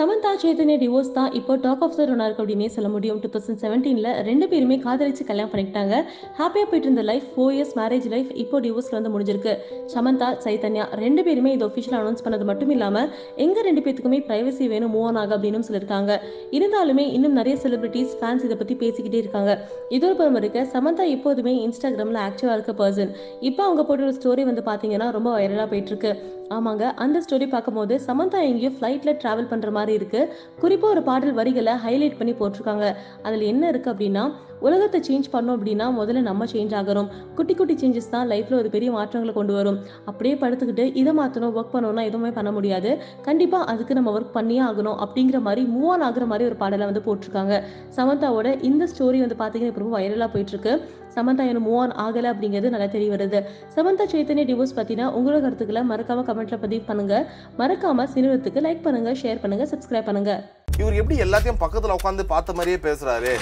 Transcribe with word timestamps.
Samantha 0.00 0.30
Chaitanya 0.42 0.74
divorce 0.82 1.10
தான் 1.16 1.32
இப்போ 1.38 1.54
talk 1.64 1.82
of 1.84 1.96
the 1.96 2.04
Rona 2.08 2.26
இருக்கு 2.26 2.42
அப்படின்னே 2.42 2.68
சொல்ல 2.76 2.88
முடியும். 2.92 3.18
டூ 3.22 3.28
தௌசண்ட் 3.32 3.60
செவன்டீனில் 3.64 4.08
ரெண்டு 4.28 4.46
பேருமே 4.50 4.76
காதலிச்சு 4.84 5.24
கல்யாணம் 5.30 5.50
பண்ணிக்கிட்டாங்க. 5.52 5.94
ஹாப்பியாக 6.38 6.66
போயிட்டு 6.70 6.88
இருந்த 6.88 7.02
life 7.10 7.26
four 7.32 7.52
years 7.56 7.74
marriage 7.80 8.06
life 8.14 8.30
இப்போ 8.42 8.60
டிவோர்ஸில் 8.66 8.96
வந்து 8.98 9.12
முடிஞ்சிருக்கு. 9.14 9.52
சமந்தா 9.94 10.28
சைத்தன்யா 10.44 10.86
ரெண்டு 11.02 11.24
பேருமே 11.26 11.52
இது 11.56 11.66
ஒஃபிஷியல் 11.68 11.98
அனௌன்ஸ் 12.00 12.24
பண்ணது 12.26 12.46
மட்டும் 12.52 12.72
இல்லாமல் 12.76 13.10
எங்கள் 13.46 13.66
ரெண்டு 13.68 13.84
பேத்துக்குமே 13.86 14.20
ப்ரைவசி 14.30 14.70
வேணும் 14.74 14.94
மூவ் 14.96 15.06
ஆன் 15.10 15.20
ஆக 15.24 15.38
அப்படின்னு 15.38 15.66
சொல்லியிருக்காங்க 15.68 16.18
இருந்தாலுமே 16.58 17.06
இன்னும் 17.18 17.38
நிறைய 17.42 17.56
செலிபிரிட்டிஸ் 17.66 18.16
ஃபேன்ஸ் 18.20 18.46
இதை 18.48 18.58
பற்றி 18.62 18.76
பேசிக்கிட்டே 18.84 19.22
இருக்காங்க. 19.24 19.52
இதோட 19.98 20.12
புறம் 20.20 20.40
இருக்க 20.42 20.66
சமந்தா 20.74 21.06
எப்போதுமே 21.18 21.54
இன்ஸ்டாகிராமில் 21.68 22.24
ஆக்டிவாக 22.26 22.58
இருக்க 22.58 22.74
பர்சன் 22.82 23.14
இப்போ 23.50 23.62
அவங்க 23.68 23.84
போட்ட 23.90 24.10
ஒரு 24.10 24.18
ஸ்டோரி 24.20 24.44
வந்து 24.52 24.64
பார்த்தீங்கன்னா 24.72 25.10
ரொம்ப 25.18 25.30
வைரலாக 25.38 25.68
போயிட்டு 25.74 25.92
இருக்கு 25.94 26.12
ஆமாங்க 26.50 26.84
அந்த 26.94 27.16
ஸ்டோரி 27.24 27.46
பார்க்கும்போது 27.48 27.94
சமந்தா 28.06 28.38
எங்கேயோ 28.50 28.70
ஃப்ளைட்டில் 28.76 29.18
ட்ராவல் 29.22 29.50
பண்ணுற 29.50 29.70
மாதிரி 29.70 29.92
இருக்கு. 29.92 30.20
குறிப்பாக 30.60 30.94
ஒரு 30.94 31.02
பாடல் 31.02 31.34
வரிகளை 31.34 31.74
ஹைலைட் 31.84 32.16
பண்ணி 32.16 32.32
போட்டிருக்காங்க. 32.32 32.86
அதில் 33.22 33.44
என்ன 33.52 33.68
இருக்கு 33.68 33.92
அப்படின்னா 33.92 34.24
உலகத்தை 34.66 35.00
சேஞ்ச் 35.08 35.28
பண்ணோம் 35.34 35.56
அப்படின்னா 35.58 35.86
முதல்ல 35.98 36.22
நம்ம 36.28 36.48
சேஞ்ச் 36.52 36.74
ஆகிறோம். 36.80 37.08
குட்டி 37.38 37.54
குட்டி 37.60 37.74
சேஞ்சஸ் 37.82 38.12
தான் 38.14 38.28
லைஃப்பில் 38.32 38.58
ஒரு 38.60 38.70
பெரிய 38.76 38.90
மாற்றங்களை 38.96 39.34
கொண்டு 39.38 39.54
வரும். 39.58 39.78
அப்படியே 40.10 40.34
படுத்துக்கிட்டு 40.42 40.86
இதை 41.02 41.14
மாற்றணும் 41.20 41.54
ஒர்க் 41.58 41.74
பண்ணணும்னா 41.74 42.04
எதுவுமே 42.10 42.32
பண்ண 42.38 42.52
முடியாது. 42.58 42.92
கண்டிப்பாக 43.28 43.68
அதுக்கு 43.72 43.98
நம்ம 43.98 44.14
ஒர்க் 44.18 44.36
பண்ணியே 44.38 44.62
ஆகணும் 44.68 44.98
அப்படிங்கிற 45.06 45.40
மாதிரி 45.48 45.64
மூவ் 45.74 45.90
ஆன் 45.94 46.06
ஆகுற 46.08 46.26
மாதிரி 46.32 46.46
ஒரு 46.50 46.58
பாடலை 46.62 46.86
வந்து 46.90 47.04
போட்டிருக்காங்க. 47.08 47.56
சமந்தாவோட 47.98 48.48
இந்த 48.70 48.88
ஸ்டோரி 48.94 49.20
வந்து 49.24 49.38
பார்த்தீங்கன்னா 49.42 49.72
இப்போ 49.72 49.84
ரொம்ப 49.84 49.96
வைரலாக 49.98 50.30
போயிட்டு 50.34 50.54
இருக்கு 50.56 50.74
சமந்தா 51.14 51.44
இன்னும் 51.50 51.64
மூவ் 51.68 51.78
ஆன் 51.82 51.94
ஆகலை 52.02 52.28
அப்படிங்கிறது 52.32 52.72
நல்லா 52.74 52.88
தெரிய 52.92 53.10
வருது. 53.14 53.38
சமந்தா 53.76 54.04
சைத்தன்ய 54.12 54.44
டிவோர்ஸ் 54.50 54.76
பற்றினா 54.78 55.06
உங்களோட 55.18 55.40
கருத்துக்களை 55.46 55.82
மறக்காம 55.90 56.24
கமெண்ட்ல 56.28 56.58
பதிவு 56.64 56.84
பண்ணுங்க. 56.90 57.14
மறக்காம 57.60 58.06
சினிமத்துக்கு 58.14 58.64
லைக் 58.66 58.86
பண்ணுங்க 58.86 59.12
ஷேர் 59.22 59.42
பண்ணுங்க 59.44 59.66
சப்ஸ்கிரைப் 59.72 60.08
பண்ணுங்க. 60.10 60.34
இவர் 60.82 60.98
எப்படி 61.00 61.18
எல்லாத்தையும் 61.26 61.60
பக்கத்துல 61.64 61.96
உட்காந்து 62.00 62.30
பார்த்த 62.34 62.58
மாதிரியே 62.60 62.80
பேசுறாரு. 62.88 63.32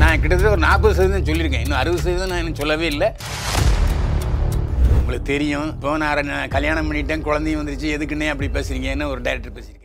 நான் 0.00 0.20
கிட்டத்தட்ட 0.22 0.54
ஒரு 0.54 0.62
நாற்பது 0.66 0.94
சதவீதம் 0.94 1.28
சொல்லியிருக்கேன். 1.28 1.64
இன்னும் 1.66 1.80
அறுபது 1.82 2.02
சதவீதம் 2.02 2.30
நான் 2.32 2.42
இன்னும் 2.42 2.60
சொல்லவே 2.60 2.86
இல்லை. 2.94 3.08
உங்களுக்கு 4.98 5.26
தெரியும். 5.32 5.68
இப்போ 5.74 5.96
நான் 6.02 6.48
கல்யாணம் 6.56 6.88
பண்ணிட்டேன். 6.88 7.26
குழந்தையும் 7.28 7.60
வந்துருச்சு. 7.60 7.88
எதுக்குன்னே 7.96 8.28
அப்படி 8.34 8.48
பேசுறீங்கன்னு 8.58 9.10
ஒரு 9.12 9.20
டேரக்டர் 9.28 9.56
பேசியிருக்கேன் 9.56 9.84